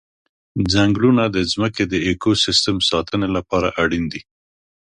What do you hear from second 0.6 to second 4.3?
ځنګلونه د ځمکې د اکوسیستم ساتنې لپاره اړین دي.